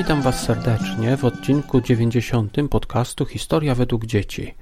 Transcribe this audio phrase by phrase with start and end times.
[0.00, 4.54] Witam Was serdecznie w odcinku 90 podcastu Historia według dzieci.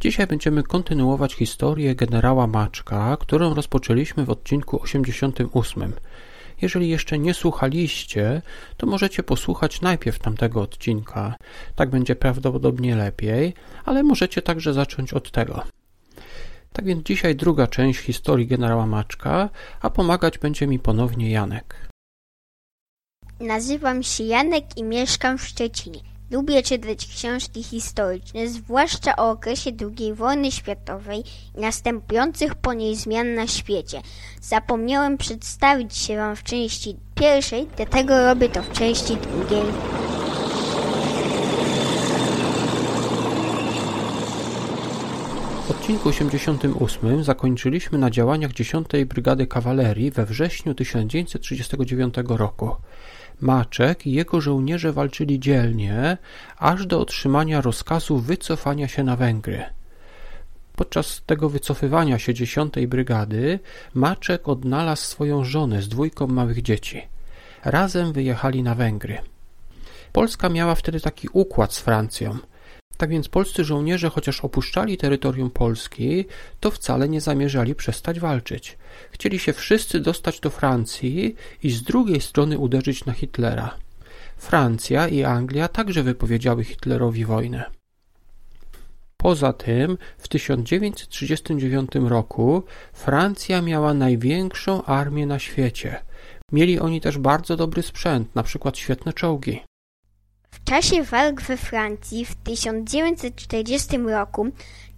[0.00, 5.92] Dzisiaj będziemy kontynuować historię generała Maczka, którą rozpoczęliśmy w odcinku 88.
[6.62, 8.42] Jeżeli jeszcze nie słuchaliście,
[8.76, 11.34] to możecie posłuchać najpierw tamtego odcinka.
[11.76, 13.54] Tak będzie prawdopodobnie lepiej,
[13.84, 15.62] ale możecie także zacząć od tego.
[16.72, 19.48] Tak więc dzisiaj druga część historii generała Maczka,
[19.80, 21.93] a pomagać będzie mi ponownie Janek.
[23.40, 26.00] Nazywam się Janek i mieszkam w Szczecinie.
[26.30, 31.24] Lubię czytać książki historyczne, zwłaszcza o okresie II wojny światowej
[31.56, 34.00] i następujących po niej zmian na świecie.
[34.40, 39.62] Zapomniałem przedstawić się Wam w części pierwszej, dlatego robię to w części drugiej.
[45.66, 52.76] W odcinku 88 zakończyliśmy na działaniach 10 Brygady Kawalerii we wrześniu 1939 roku.
[53.44, 56.18] Maczek i jego żołnierze walczyli dzielnie,
[56.58, 59.64] aż do otrzymania rozkazu wycofania się na Węgry.
[60.76, 63.58] Podczas tego wycofywania się 10 Brygady
[63.94, 67.02] Maczek odnalazł swoją żonę z dwójką małych dzieci.
[67.64, 69.18] Razem wyjechali na Węgry.
[70.12, 72.38] Polska miała wtedy taki układ z Francją–
[72.96, 76.24] tak więc polscy żołnierze, chociaż opuszczali terytorium Polski,
[76.60, 78.78] to wcale nie zamierzali przestać walczyć.
[79.10, 83.76] Chcieli się wszyscy dostać do Francji i z drugiej strony uderzyć na Hitlera.
[84.36, 87.64] Francja i Anglia także wypowiedziały Hitlerowi wojnę.
[89.16, 96.02] Poza tym w 1939 roku Francja miała największą armię na świecie.
[96.52, 99.60] Mieli oni też bardzo dobry sprzęt, na przykład świetne czołgi.
[100.54, 104.46] W czasie walk we Francji w 1940 roku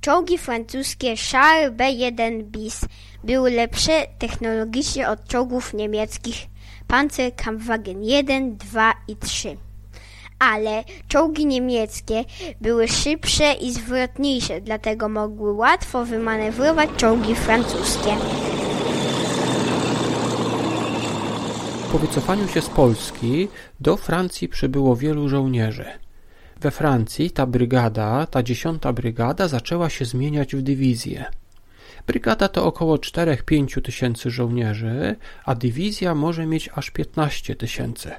[0.00, 2.80] czołgi francuskie Charles B1 bis
[3.24, 6.46] były lepsze technologicznie od czołgów niemieckich
[6.86, 9.56] Panzerkampfwagen 1, 2 i 3.
[10.38, 12.24] Ale czołgi niemieckie
[12.60, 18.16] były szybsze i zwrotniejsze, dlatego mogły łatwo wymanewrować czołgi francuskie.
[21.96, 23.48] Po wycofaniu się z Polski
[23.80, 25.84] do Francji przybyło wielu żołnierzy.
[26.60, 31.24] We Francji ta brygada, ta dziesiąta brygada zaczęła się zmieniać w dywizję.
[32.06, 38.10] Brygada to około 4-5 tysięcy żołnierzy, a dywizja może mieć aż 15 tysięcy.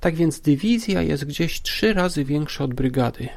[0.00, 3.28] Tak więc dywizja jest gdzieś trzy razy większa od brygady.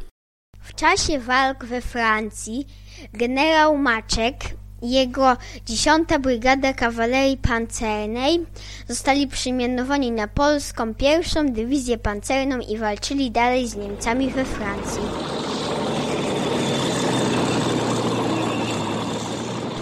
[0.61, 2.67] W czasie walk we Francji
[3.13, 4.35] generał Maczek
[4.81, 6.09] jego 10.
[6.19, 8.45] Brygada Kawalerii Pancernej
[8.87, 15.01] zostali przymianowani na polską pierwszą dywizję pancerną i walczyli dalej z Niemcami we Francji.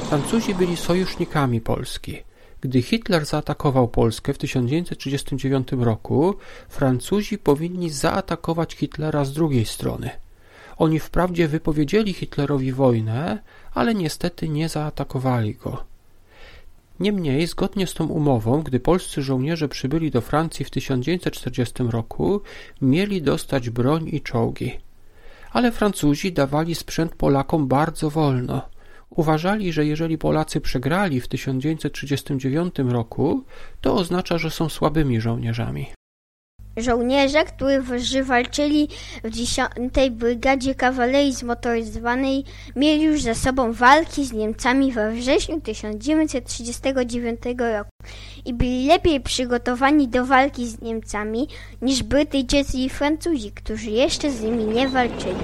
[0.09, 2.23] Francuzi byli sojusznikami Polski.
[2.61, 6.35] Gdy Hitler zaatakował Polskę w 1939 roku,
[6.69, 10.09] Francuzi powinni zaatakować Hitlera z drugiej strony–
[10.79, 13.39] oni wprawdzie wypowiedzieli Hitlerowi wojnę,
[13.79, 15.83] ale niestety nie zaatakowali go.
[16.99, 22.41] Niemniej, zgodnie z tą umową, gdy polscy żołnierze przybyli do Francji w 1940 roku,
[22.81, 24.71] mieli dostać broń i czołgi.
[25.51, 28.61] Ale Francuzi dawali sprzęt Polakom bardzo wolno.
[29.09, 33.43] Uważali, że jeżeli Polacy przegrali w 1939 roku,
[33.81, 35.98] to oznacza, że są słabymi żołnierzami.
[36.81, 38.87] Żołnierze, którzy walczyli
[39.23, 39.69] w 10.
[40.11, 42.43] Brygadzie Kawalerii Zmotoryzowanej,
[42.75, 47.89] mieli już za sobą walki z Niemcami we wrześniu 1939 roku
[48.45, 51.47] i byli lepiej przygotowani do walki z Niemcami
[51.81, 55.35] niż Brytyjczycy i Francuzi, którzy jeszcze z nimi nie walczyli.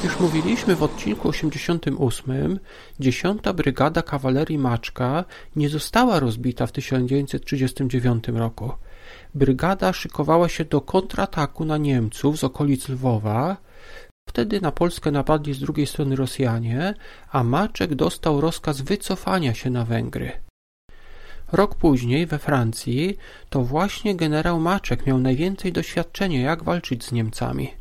[0.00, 2.58] Jak już mówiliśmy w odcinku 88,
[3.00, 3.42] 10.
[3.54, 5.24] Brygada Kawalerii Maczka
[5.56, 8.72] nie została rozbita w 1939 roku.
[9.34, 13.56] Brygada szykowała się do kontrataku na Niemców z okolic Lwowa.
[14.28, 16.94] Wtedy na Polskę napadli z drugiej strony Rosjanie,
[17.32, 20.32] a Maczek dostał rozkaz wycofania się na Węgry.
[21.52, 23.16] Rok później we Francji
[23.50, 27.79] to właśnie generał Maczek miał najwięcej doświadczenia jak walczyć z Niemcami.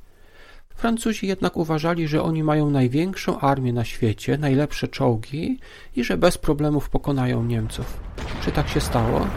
[0.80, 5.60] Francuzi jednak uważali, że oni mają największą armię na świecie, najlepsze czołgi
[5.96, 8.00] i że bez problemów pokonają Niemców.
[8.42, 9.28] Czy tak się stało?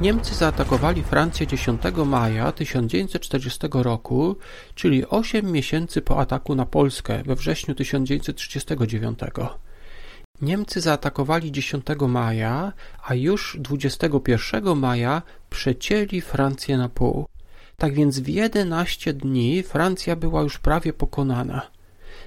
[0.00, 4.36] Niemcy zaatakowali Francję 10 maja 1940 roku,
[4.74, 9.18] czyli 8 miesięcy po ataku na Polskę we wrześniu 1939.
[10.42, 12.72] Niemcy zaatakowali 10 maja,
[13.06, 17.26] a już 21 maja przecięli Francję na pół.
[17.76, 21.62] Tak więc w 11 dni Francja była już prawie pokonana.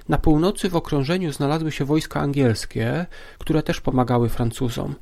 [0.08, 3.06] Na północy w okrążeniu znalazły się wojska angielskie,
[3.38, 4.94] które też pomagały Francuzom.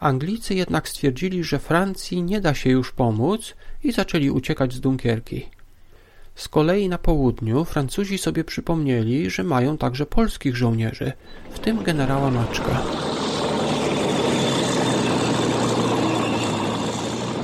[0.00, 3.54] Anglicy jednak stwierdzili, że Francji nie da się już pomóc
[3.84, 5.48] i zaczęli uciekać z Dunkierki.
[6.40, 11.12] Z kolei na południu Francuzi sobie przypomnieli, że mają także polskich żołnierzy,
[11.50, 12.82] w tym generała Maczka.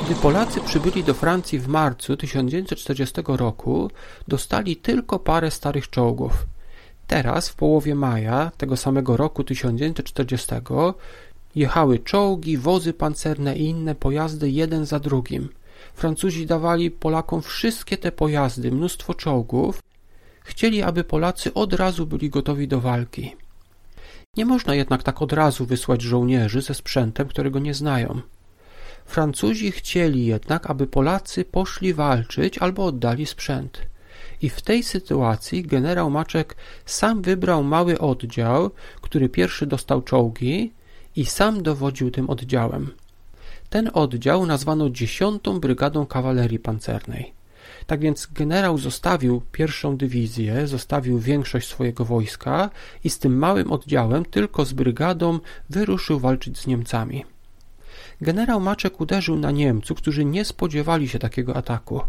[0.04, 3.90] Gdy Polacy przybyli do Francji w marcu 1940 roku,
[4.28, 6.46] dostali tylko parę starych czołgów.
[7.06, 10.46] Teraz, w połowie maja tego samego roku 1940,
[11.54, 15.48] jechały czołgi, wozy pancerne i inne pojazdy jeden za drugim.
[15.96, 19.82] Francuzi dawali Polakom wszystkie te pojazdy, mnóstwo czołgów.
[20.44, 23.36] Chcieli, aby Polacy od razu byli gotowi do walki.
[24.36, 28.20] Nie można jednak tak od razu wysłać żołnierzy ze sprzętem, którego nie znają.
[29.06, 33.82] Francuzi chcieli jednak, aby Polacy poszli walczyć albo oddali sprzęt.
[34.42, 36.56] I w tej sytuacji generał Maczek
[36.86, 38.70] sam wybrał mały oddział,
[39.00, 40.72] który pierwszy dostał czołgi
[41.16, 42.90] i sam dowodził tym oddziałem.
[43.70, 47.32] Ten oddział nazwano dziesiątą Brygadą Kawalerii Pancernej.
[47.86, 52.70] Tak więc generał zostawił pierwszą dywizję, zostawił większość swojego wojska
[53.04, 55.38] i z tym małym oddziałem, tylko z brygadą,
[55.70, 57.24] wyruszył walczyć z Niemcami.
[58.20, 62.00] Generał Maczek uderzył na Niemców, którzy nie spodziewali się takiego ataku.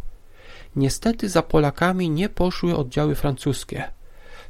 [0.75, 3.83] Niestety za Polakami nie poszły oddziały francuskie.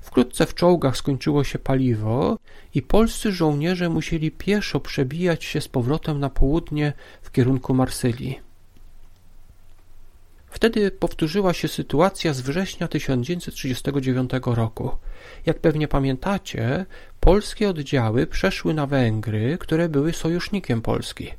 [0.08, 2.38] Wkrótce w czołgach skończyło się paliwo
[2.76, 8.40] i polscy żołnierze musieli pieszo przebijać się z powrotem na południe w kierunku Marsylii.
[10.50, 14.92] Wtedy powtórzyła się sytuacja z września 1939 roku.
[15.46, 16.86] Jak pewnie pamiętacie,
[17.20, 21.32] polskie oddziały przeszły na Węgry, które były sojusznikiem Polski.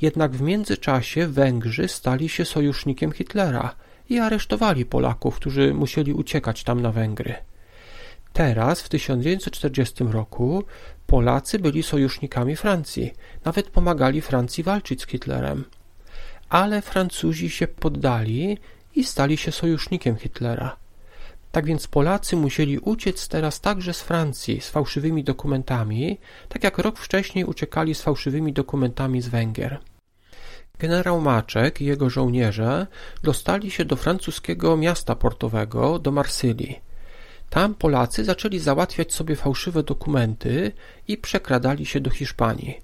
[0.00, 3.74] Jednak w międzyczasie Węgrzy stali się sojusznikiem Hitlera
[4.08, 7.34] i aresztowali Polaków, którzy musieli uciekać tam na Węgry.
[8.36, 10.64] Teraz, w 1940 roku,
[11.06, 13.12] Polacy byli sojusznikami Francji,
[13.44, 15.64] nawet pomagali Francji walczyć z Hitlerem.
[16.48, 18.58] Ale Francuzi się poddali
[18.94, 20.76] i stali się sojusznikiem Hitlera.
[21.52, 26.18] Tak więc Polacy musieli uciec teraz także z Francji z fałszywymi dokumentami,
[26.48, 29.78] tak jak rok wcześniej uciekali z fałszywymi dokumentami z Węgier.
[30.78, 32.86] Generał Maczek i jego żołnierze
[33.22, 36.86] dostali się do francuskiego miasta portowego, do Marsylii.
[37.50, 40.72] Tam Polacy zaczęli załatwiać sobie fałszywe dokumenty
[41.08, 42.80] i przekradali się do Hiszpanii.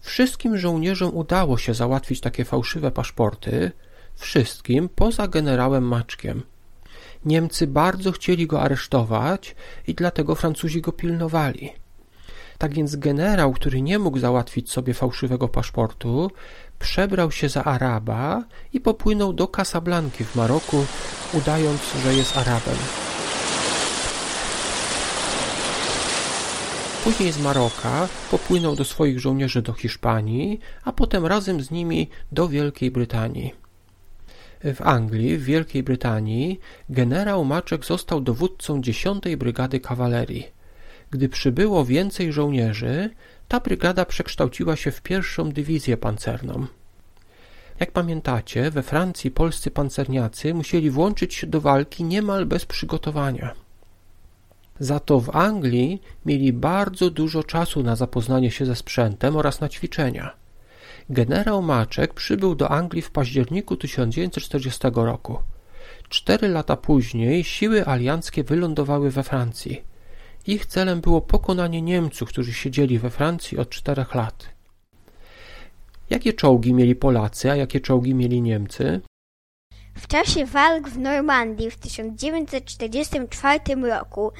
[0.00, 3.72] Wszystkim żołnierzom udało się załatwić takie fałszywe paszporty,
[4.14, 6.42] wszystkim poza generałem Maczkiem.
[7.24, 9.54] Niemcy bardzo chcieli go aresztować
[9.86, 11.72] i dlatego Francuzi go pilnowali.
[12.58, 16.30] Tak więc generał, który nie mógł załatwić sobie fałszywego paszportu,
[16.78, 20.84] przebrał się za Araba i popłynął do Casablanki w Maroku,
[21.32, 22.76] udając, że jest Arabem.
[27.04, 32.48] Później z Maroka popłynął do swoich żołnierzy do Hiszpanii, a potem razem z nimi do
[32.48, 33.54] Wielkiej Brytanii.
[34.64, 40.46] W Anglii, w Wielkiej Brytanii, generał Maczek został dowódcą 10 Brygady Kawalerii.
[41.10, 43.10] Gdy przybyło więcej żołnierzy,
[43.48, 46.66] ta brygada przekształciła się w pierwszą dywizję pancerną.
[47.80, 53.54] Jak pamiętacie, we Francji polscy pancerniacy musieli włączyć się do walki niemal bez przygotowania.
[54.80, 59.68] Za to w Anglii mieli bardzo dużo czasu na zapoznanie się ze sprzętem oraz na
[59.68, 60.36] ćwiczenia.
[61.10, 65.38] Generał Maczek przybył do Anglii w październiku 1940 roku.
[66.08, 69.84] Cztery lata później siły alianckie wylądowały we Francji.
[70.46, 74.48] Ich celem było pokonanie Niemców, którzy siedzieli we Francji od czterech lat.
[76.10, 79.00] Jakie czołgi mieli Polacy, a jakie czołgi mieli Niemcy?
[79.94, 84.32] W czasie walk w Normandii w 1944 roku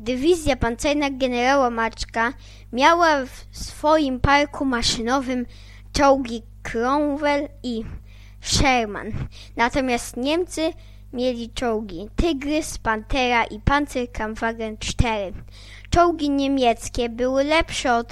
[0.00, 2.32] dywizja pancerna generała Maczka
[2.72, 5.46] miała w swoim parku maszynowym
[5.92, 7.84] czołgi Cromwell i
[8.40, 9.12] Sherman.
[9.56, 10.72] Natomiast Niemcy
[11.12, 15.32] mieli czołgi Tygrys, Pantera i Panzerkampfwagen 4.
[15.90, 18.08] Czołgi niemieckie były lepsze od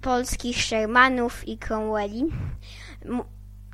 [0.00, 2.24] polskich Shermanów i Cromwelli.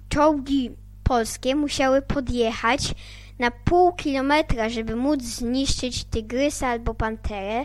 [0.09, 0.71] Czołgi
[1.03, 2.95] polskie musiały podjechać
[3.39, 7.65] na pół kilometra, żeby móc zniszczyć Tygrysa albo Panterę,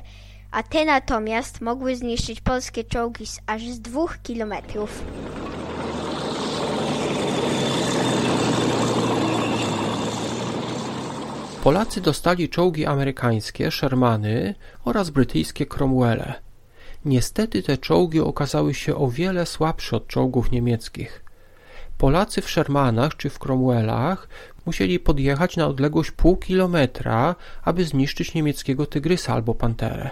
[0.51, 5.03] a te natomiast mogły zniszczyć polskie czołgi z aż z dwóch kilometrów.
[11.63, 14.55] Polacy dostali czołgi amerykańskie, Shermany
[14.85, 16.33] oraz brytyjskie Cromwelle.
[17.05, 21.23] Niestety te czołgi okazały się o wiele słabsze od czołgów niemieckich.
[21.97, 24.27] Polacy w Shermanach czy w Cromwellach
[24.67, 30.09] musieli podjechać na odległość pół kilometra, aby zniszczyć niemieckiego tygrysa albo panterę.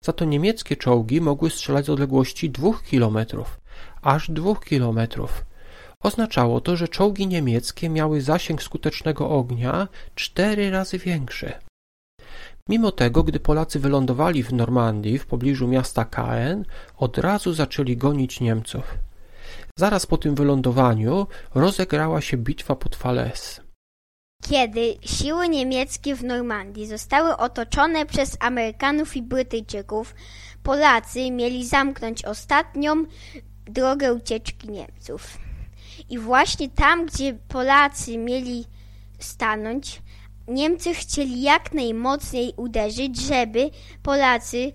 [0.00, 3.60] Za to niemieckie czołgi mogły strzelać z odległości dwóch kilometrów,
[4.02, 5.44] aż dwóch kilometrów.
[6.00, 11.52] Oznaczało to, że czołgi niemieckie miały zasięg skutecznego ognia cztery razy większy.
[12.68, 16.64] Mimo tego, gdy Polacy wylądowali w Normandii w pobliżu miasta Caen,
[16.96, 18.98] od razu zaczęli gonić Niemców.
[19.78, 23.63] Zaraz po tym wylądowaniu rozegrała się bitwa pod Falaise.
[24.48, 30.14] Kiedy siły niemieckie w Normandii zostały otoczone przez Amerykanów i Brytyjczyków,
[30.62, 33.04] Polacy mieli zamknąć ostatnią
[33.66, 35.38] drogę ucieczki Niemców.
[36.10, 38.64] I właśnie tam, gdzie Polacy mieli
[39.18, 40.02] stanąć,
[40.48, 43.70] Niemcy chcieli jak najmocniej uderzyć, żeby
[44.02, 44.72] Polacy,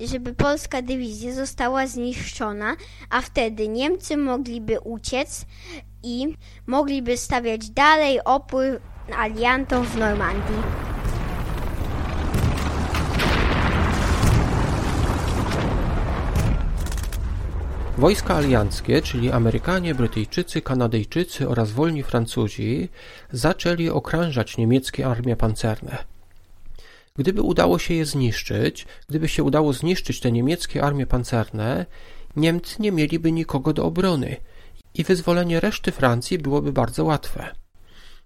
[0.00, 2.76] żeby polska dywizja została zniszczona,
[3.10, 5.46] a wtedy Niemcy mogliby uciec
[6.02, 8.80] i mogliby stawiać dalej opór
[9.16, 10.90] aliantom w Normandii.
[17.98, 22.88] Wojska alianckie, czyli Amerykanie, Brytyjczycy, Kanadyjczycy oraz wolni Francuzi,
[23.32, 25.98] zaczęli okrążać niemieckie armie pancerne.
[27.16, 31.86] Gdyby udało się je zniszczyć, gdyby się udało zniszczyć te niemieckie armie pancerne,
[32.36, 34.36] Niemcy nie mieliby nikogo do obrony
[34.94, 37.54] i wyzwolenie reszty Francji byłoby bardzo łatwe.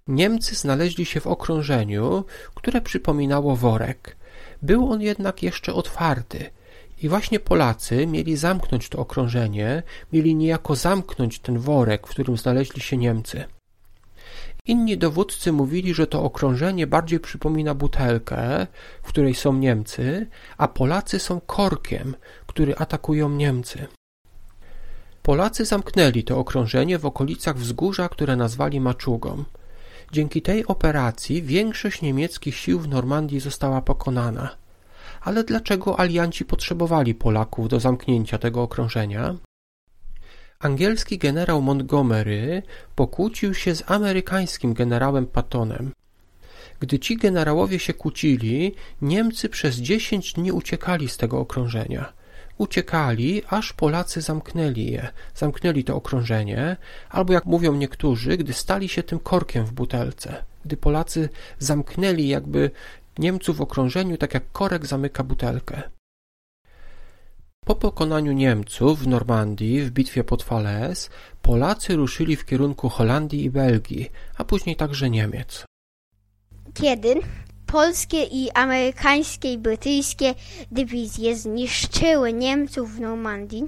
[0.06, 4.16] Niemcy znaleźli się w okrążeniu, które przypominało worek.
[4.62, 6.44] Był on jednak jeszcze otwarty–
[7.02, 12.80] i właśnie Polacy mieli zamknąć to okrążenie, mieli niejako zamknąć ten worek, w którym znaleźli
[12.80, 13.44] się Niemcy.
[14.66, 18.66] Inni dowódcy mówili, że to okrążenie bardziej przypomina butelkę,
[19.02, 20.26] w której są Niemcy,
[20.58, 22.14] a Polacy są korkiem,
[22.46, 23.86] który atakują Niemcy.
[25.24, 29.44] Polacy zamknęli to okrążenie w okolicach wzgórza, które nazwali Maczugą.
[30.12, 34.56] Dzięki tej operacji większość niemieckich sił w Normandii została pokonana.
[35.20, 39.34] Ale dlaczego alianci potrzebowali Polaków do zamknięcia tego okrążenia?
[40.58, 42.62] Angielski generał Montgomery
[42.94, 45.92] pokłócił się z amerykańskim generałem Pattonem.
[46.80, 52.12] Gdy ci generałowie się kłócili, Niemcy przez dziesięć dni uciekali z tego okrążenia.
[52.58, 56.76] Uciekali, aż Polacy zamknęli je, zamknęli to okrążenie,
[57.10, 60.44] albo jak mówią niektórzy, gdy stali się tym korkiem w butelce.
[60.64, 62.70] Gdy Polacy zamknęli jakby
[63.18, 65.82] Niemców w okrążeniu, tak jak korek zamyka butelkę.
[67.64, 71.10] Po pokonaniu Niemców w Normandii w bitwie pod Falaise
[71.42, 75.64] Polacy ruszyli w kierunku Holandii i Belgii, a później także Niemiec.
[76.74, 77.14] Kiedy
[77.74, 80.34] polskie i amerykańskie i brytyjskie
[80.70, 83.64] dywizje zniszczyły Niemców w Normandii,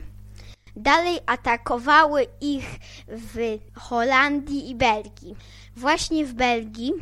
[0.77, 2.65] dalej atakowały ich
[3.09, 5.37] w Holandii i Belgii.
[5.77, 6.93] Właśnie w Belgii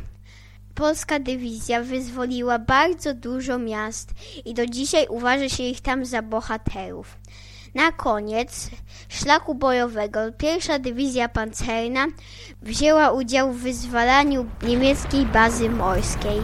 [0.74, 4.10] Polska dywizja wyzwoliła bardzo dużo miast
[4.44, 7.18] i do dzisiaj uważa się ich tam za bohaterów.
[7.74, 8.70] Na koniec
[9.08, 12.06] szlaku bojowego pierwsza dywizja pancerna
[12.62, 16.42] wzięła udział w wyzwalaniu niemieckiej bazy morskiej.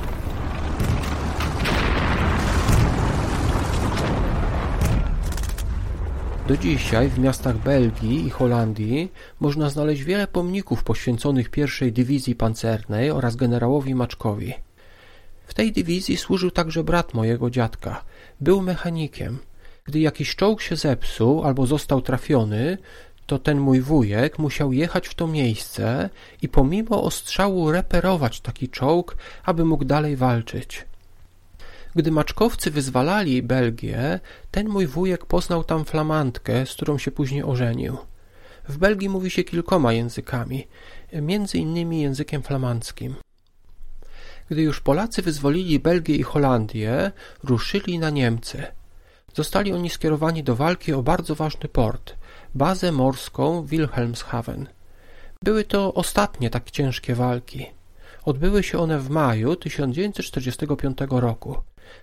[6.51, 13.11] Do dzisiaj w miastach Belgii i Holandii można znaleźć wiele pomników poświęconych pierwszej dywizji pancernej
[13.11, 14.55] oraz generałowi Maczkowi.
[15.47, 18.05] W tej dywizji służył także brat mojego dziadka.
[18.41, 19.39] Był mechanikiem.
[19.85, 22.79] Gdy jakiś czołg się zepsuł albo został trafiony,
[23.27, 26.11] to ten mój wujek musiał jechać w to miejsce
[26.43, 30.90] i pomimo ostrzału reperować taki czołg, aby mógł dalej walczyć.
[31.95, 34.21] Gdy maczkowcy wyzwalali Belgię,
[34.51, 37.97] ten mój wujek poznał tam flamandkę, z którą się później ożenił.
[38.69, 40.69] W Belgii mówi się kilkoma językami,
[41.13, 43.15] między innymi językiem flamandzkim.
[44.51, 47.13] Gdy już Polacy wyzwolili Belgię i Holandię,
[47.45, 48.67] ruszyli na Niemcy.
[49.35, 52.15] Zostali oni skierowani do walki o bardzo ważny port,
[52.55, 54.67] bazę morską Wilhelmshaven.
[55.45, 57.67] Były to ostatnie tak ciężkie walki.
[58.25, 61.57] Odbyły się one w maju 1945 roku.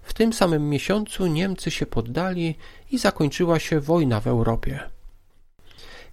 [0.04, 2.56] W tym samym miesiącu Niemcy się poddali
[2.92, 4.80] i zakończyła się wojna w Europie.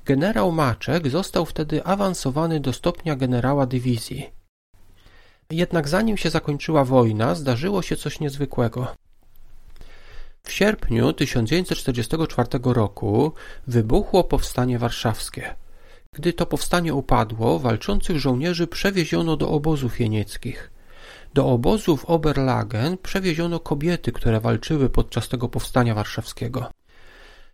[0.05, 4.31] Generał Maczek został wtedy awansowany do stopnia generała dywizji.
[5.51, 8.95] Jednak zanim się zakończyła wojna, zdarzyło się coś niezwykłego.
[10.43, 13.33] W sierpniu 1944 roku
[13.67, 15.55] wybuchło powstanie warszawskie.
[16.13, 20.74] Gdy to powstanie upadło, walczących żołnierzy przewieziono do obozów jenieckich.
[21.35, 26.71] Do obozu w Oberlagen przewieziono kobiety, które walczyły podczas tego powstania warszawskiego.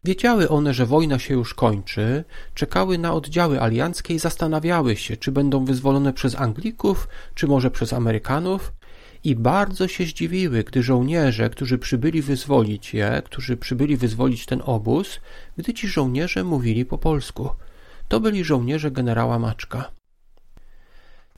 [0.04, 5.32] Wiedziały one, że wojna się już kończy, czekały na oddziały alianckie i zastanawiały się, czy
[5.32, 8.72] będą wyzwolone przez Anglików, czy może przez Amerykanów,
[9.24, 15.20] i bardzo się zdziwiły, gdy żołnierze, którzy przybyli wyzwolić je, którzy przybyli wyzwolić ten obóz,
[15.56, 17.50] gdy ci żołnierze mówili po polsku.
[18.08, 19.99] To byli żołnierze generała Maczka.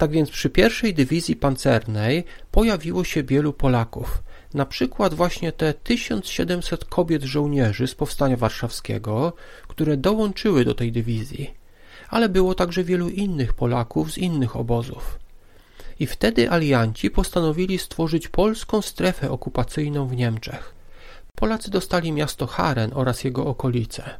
[0.02, 4.22] Tak więc przy pierwszej dywizji pancernej pojawiło się wielu Polaków.
[4.54, 9.32] Na przykład właśnie te 1700 kobiet żołnierzy z Powstania Warszawskiego,
[9.68, 11.54] które dołączyły do tej dywizji.
[12.08, 15.18] Ale było także wielu innych Polaków z innych obozów.
[16.00, 20.74] I wtedy alianci postanowili stworzyć polską strefę okupacyjną w Niemczech.
[21.34, 24.10] Polacy dostali miasto Haren oraz jego okolice.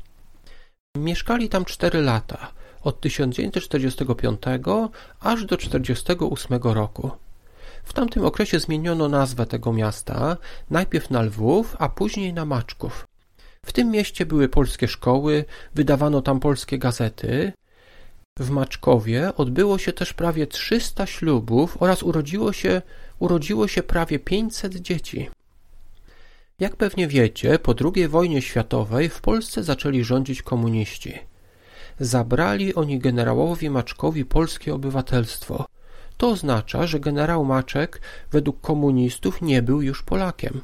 [0.97, 2.53] Mieszkali tam cztery lata,
[2.85, 4.43] od 1945
[5.21, 7.11] aż do 1948 roku.
[7.85, 10.37] W tamtym okresie zmieniono nazwę tego miasta,
[10.71, 13.07] najpierw na Lwów, a później na Maczków.
[13.67, 17.53] W tym mieście były polskie szkoły, wydawano tam polskie gazety.
[18.39, 22.83] W Maczkowie odbyło się też prawie 300 ślubów oraz urodziło się,
[23.19, 25.31] urodziło się prawie 500 dzieci.
[26.61, 31.19] Jak pewnie wiecie, po II wojnie światowej w Polsce zaczęli rządzić komuniści.
[32.01, 35.67] Zabrali oni generałowi Maczkowi polskie obywatelstwo.
[36.17, 40.61] To oznacza, że generał Maczek według komunistów nie był już Polakiem.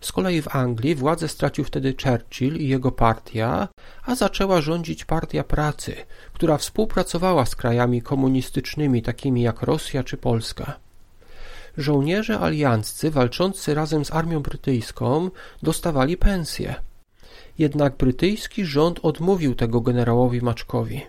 [0.00, 3.68] Z kolei w Anglii władzę stracił wtedy Churchill i jego partia,
[4.04, 5.96] a zaczęła rządzić Partia Pracy,
[6.32, 10.76] która współpracowała z krajami komunistycznymi takimi jak Rosja czy Polska.
[11.76, 15.30] Żołnierze alianccy walczący razem z armią brytyjską
[15.62, 16.74] dostawali pensje.
[17.58, 21.02] Jednak brytyjski rząd odmówił tego generałowi Maczkowi.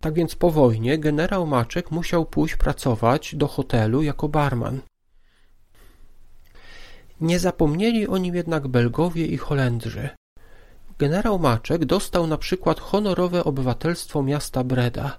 [0.00, 4.80] Tak więc po wojnie generał Maczek musiał pójść pracować do hotelu jako barman.
[7.20, 10.08] Nie zapomnieli o nim jednak Belgowie i Holendrzy.
[10.98, 15.18] Generał Maczek dostał na przykład honorowe obywatelstwo miasta Breda.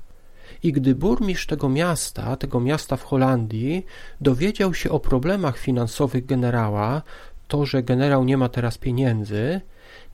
[0.63, 3.85] I gdy burmistrz tego miasta, tego miasta w Holandii,
[4.21, 7.01] dowiedział się o problemach finansowych generała,
[7.47, 9.61] to, że generał nie ma teraz pieniędzy,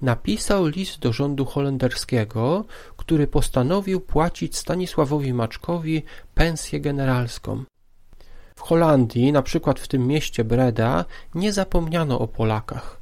[0.01, 2.65] napisał list do rządu holenderskiego,
[2.97, 6.03] który postanowił płacić Stanisławowi Maczkowi
[6.36, 7.63] pensję generalską.
[8.55, 11.05] W Holandii, na przykład w tym mieście Breda,
[11.36, 12.99] nie zapomniano o Polakach.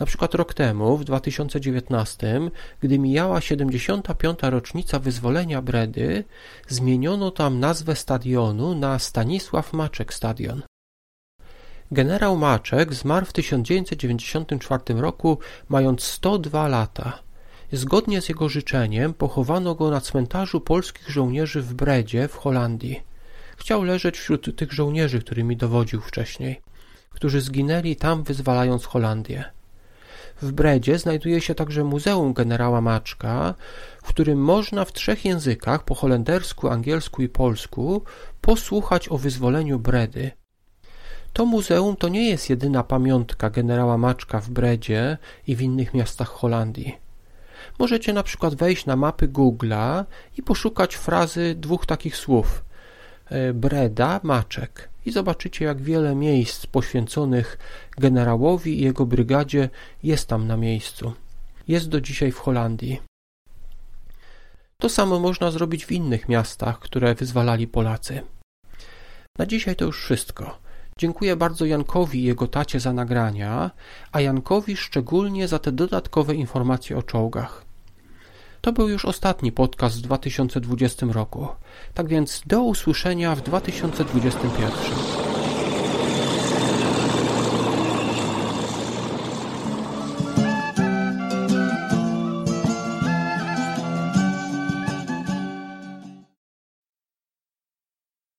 [0.00, 2.40] Na przykład rok temu, w 2019,
[2.80, 4.38] gdy mijała 75.
[4.42, 6.24] rocznica wyzwolenia Bredy,
[6.68, 10.62] zmieniono tam nazwę stadionu na Stanisław Maczek Stadion.
[11.92, 17.18] Generał Maczek zmarł w 1994 roku, mając 102 lata.
[17.72, 23.00] Zgodnie z jego życzeniem pochowano go na cmentarzu polskich żołnierzy w Bredzie w Holandii.
[23.56, 26.60] Chciał leżeć wśród tych żołnierzy, którymi dowodził wcześniej,
[27.10, 29.44] którzy zginęli tam wyzwalając Holandię.
[30.42, 33.54] W Bredzie znajduje się także Muzeum Generała Maczka,
[34.02, 38.02] w którym można w trzech językach po holendersku, angielsku i polsku
[38.40, 40.30] posłuchać o wyzwoleniu Bredy.
[41.34, 46.28] To muzeum to nie jest jedyna pamiątka generała Maczka w Bredzie i w innych miastach
[46.28, 46.96] Holandii.
[47.78, 50.04] Możecie na przykład wejść na mapy Google'a
[50.38, 52.64] i poszukać frazy dwóch takich słów
[53.26, 57.58] e, Breda, Maczek i zobaczycie jak wiele miejsc poświęconych
[57.98, 59.68] generałowi i jego brygadzie
[60.02, 61.12] jest tam na miejscu.
[61.68, 63.00] Jest do dzisiaj w Holandii.
[64.78, 68.22] To samo można zrobić w innych miastach, które wyzwalali Polacy.
[69.38, 70.64] Na dzisiaj to już wszystko.
[70.98, 73.70] Dziękuję bardzo Jankowi i jego tacie za nagrania,
[74.12, 77.64] a Jankowi szczególnie za te dodatkowe informacje o czołgach.
[78.60, 81.48] To był już ostatni podcast w 2020 roku.
[81.94, 85.33] Tak więc do usłyszenia w 2021.